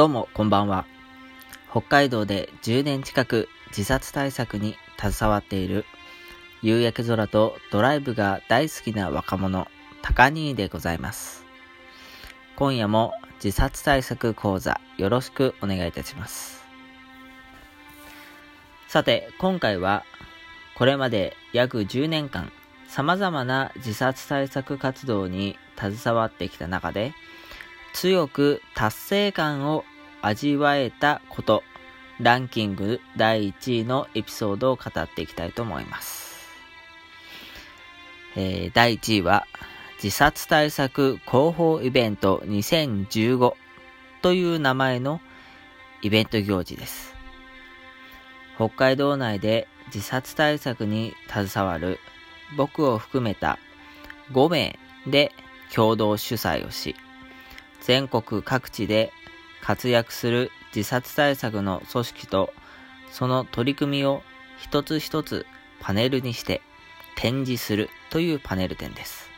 [0.00, 0.86] どうもこんばんは。
[1.70, 5.84] 北海道で10年近く自殺対策に携わっている
[6.62, 9.68] 夕焼け空とドライブが大好きな若者、
[10.00, 11.44] 高兄でございます。
[12.56, 13.12] 今夜も
[13.44, 16.64] 自殺対策講座よろしくお願いいたします。
[18.88, 20.04] さて、今回は
[20.78, 22.50] これまで約10年間
[22.88, 27.12] 様々な自殺対策活動に携わってきた中で
[27.92, 29.84] 強く達成感を
[30.22, 31.62] 味わえたこと
[32.20, 36.30] ランキング第1位のエピソードを語っていきたいと思います。
[38.36, 39.46] えー、第1位は
[40.02, 43.54] 自殺対策広報イベント2015
[44.22, 45.20] という名前の
[46.02, 47.14] イベント行事です。
[48.56, 51.98] 北海道内で自殺対策に携わる
[52.56, 53.58] 僕を含めた
[54.32, 55.32] 5名で
[55.74, 56.94] 共同主催をし、
[57.80, 59.12] 全国各地で
[59.62, 62.52] 活躍する自殺対策の組織と
[63.10, 64.22] その取り組みを
[64.58, 65.46] 一つ一つ
[65.80, 66.62] パネルにして
[67.16, 69.28] 展示するというパネル展です。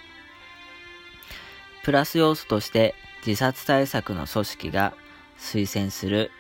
[1.83, 2.95] プラス要素として
[3.27, 4.95] 自殺対策の組織が
[5.39, 6.31] 推薦する、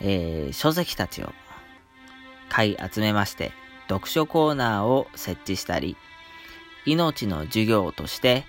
[0.00, 1.32] えー、書籍たちを
[2.48, 3.52] 買い集めまして
[3.88, 5.96] 読書コーナーを設置したり
[6.84, 8.44] 命の授業として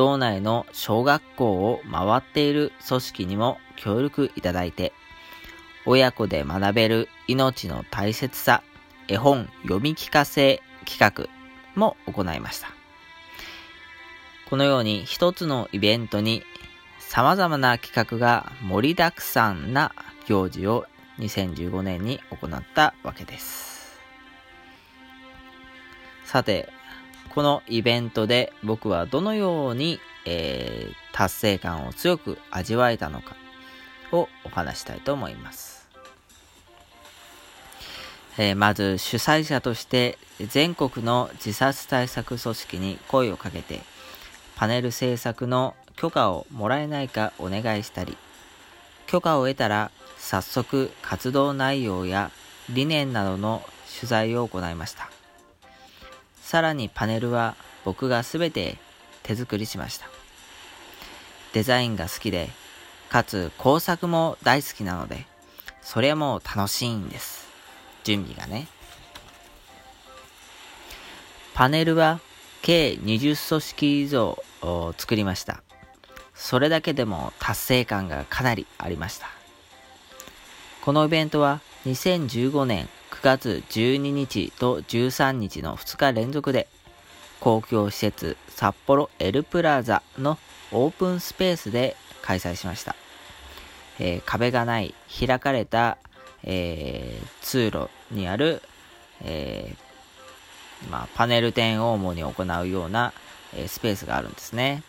[0.00, 4.94] 道内の小学校を回っている組織にも協力いただいて、
[5.84, 8.62] 親子で学べる命の大切さ、
[9.08, 11.28] 絵本読み聞かせ企画
[11.78, 12.68] も行いました。
[14.48, 16.44] このように一つのイベントに
[16.98, 19.92] 様々な企画が盛りだくさんな
[20.26, 20.86] 行事を
[21.18, 24.00] 2015年に行ったわけです。
[26.24, 26.70] さて、
[27.34, 33.36] このイベントで僕はどのように、えー、達成感を強く味わえたのか
[34.12, 35.88] をお話したいと思います。
[38.38, 43.80] えー、まず主催者として全国の自殺対策組織に声をかけて
[44.56, 48.16] パネル制作の許可をもらえないかお願いしたり
[49.06, 52.30] 許可を得たら早速活動内容や
[52.70, 53.62] 理念などの
[53.94, 55.19] 取材を行いました。
[56.50, 58.76] さらにパネルは僕がすべて
[59.22, 60.06] 手作りしました。
[61.52, 62.50] デザインが好きで、
[63.08, 65.26] かつ工作も大好きなので、
[65.80, 67.46] それも楽しいんです。
[68.02, 68.66] 準備がね。
[71.54, 72.18] パネルは
[72.62, 75.62] 計20組織以上を作りました。
[76.34, 79.28] それだけでも達成感がかなりありました。
[80.82, 82.88] このイベントは2015年
[83.20, 86.68] 9月12日と13日の2日連続で
[87.38, 90.38] 公共施設札幌エルプラザの
[90.72, 92.96] オープンスペースで開催しました。
[93.98, 94.94] えー、壁がない
[95.26, 95.98] 開かれた、
[96.44, 98.62] えー、通路にある、
[99.22, 103.12] えー、まあ、パネル展を主に行うような、
[103.54, 104.82] えスペースがあるんですね。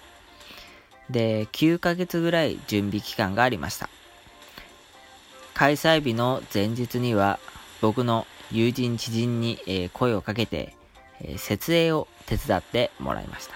[1.10, 3.90] で、9ヶ月ぐらい準備期間がありました。
[5.54, 7.38] 開催日の前日には
[7.82, 10.76] 僕の友人知人に、え、声をかけて、
[11.20, 13.56] え、設営を手伝ってもらいました。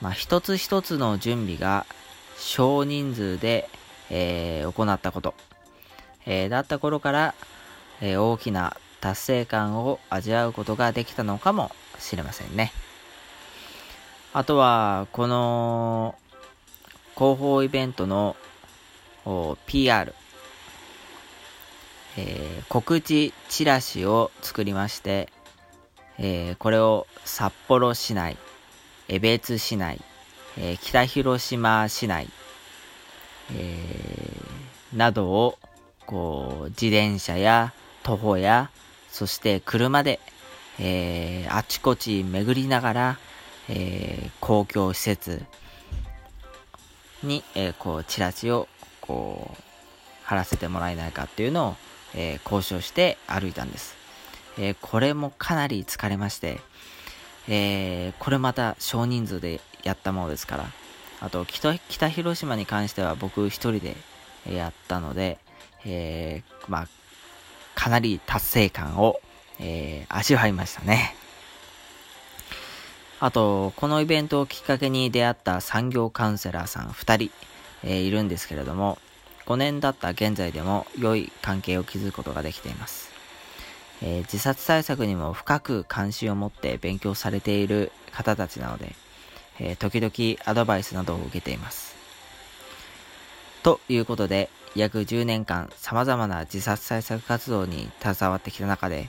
[0.00, 1.86] まあ、一つ一つの準備が
[2.38, 3.68] 少人数で、
[4.10, 5.34] え、行ったこと、
[6.26, 7.34] えだった頃から、
[8.00, 12.72] え大きな達成感を味わうことができたのかもしれませんね。
[14.32, 16.14] あとは、この
[17.14, 18.36] 広報イベントの
[19.66, 20.14] PR、
[22.16, 25.28] えー、告知チラシを作りまして、
[26.18, 28.36] えー、これを札幌市内、
[29.08, 30.00] 江別市内、
[30.58, 32.28] えー、北広島市内、
[33.54, 33.76] え
[34.94, 35.58] などを
[36.06, 37.72] こう自転車や
[38.02, 38.70] 徒歩や
[39.10, 40.20] そして車で、
[40.78, 43.18] えあちこち巡りながら、
[43.68, 45.42] え公共施設
[47.22, 48.68] に、えこうチラシを
[49.00, 49.62] こう
[50.24, 51.76] 貼らせてもらえないかっていうのを
[52.14, 53.96] えー、交渉して歩いたんです。
[54.58, 56.60] えー、これもかなり疲れまして、
[57.48, 60.66] えー、これまた少人数でやったものですから、
[61.20, 63.96] あと北、北広島に関しては僕一人で
[64.50, 65.38] やったので、
[65.84, 66.88] えまあ、
[67.74, 69.20] かなり達成感を、
[69.58, 71.14] え味わいましたね。
[73.20, 77.30] あと、このイベントをきっかけに出会った産業カウンセラーさん2人、
[77.84, 78.98] えいるんですけれども、
[79.46, 83.10] 5年経った現在でも良い関係を築くことができています。
[84.02, 88.94] えー、自殺対策にも深く関心を持って勉強されている方たちなので、
[89.60, 91.94] えー、時々アドバイスなどを受けています。
[93.62, 99.08] ということで、約10年間様々な自殺対策活動に携わってきた中で、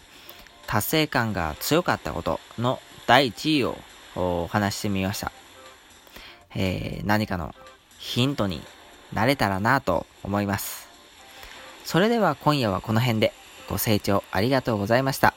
[0.67, 3.77] 達成感が強かったことの第1位を
[4.15, 5.31] お話してみました。
[6.55, 7.55] えー、何かの
[7.97, 8.61] ヒントに
[9.13, 10.87] なれたらなと思います。
[11.85, 13.33] それでは今夜はこの辺で
[13.69, 15.33] ご清聴ありがとうございました。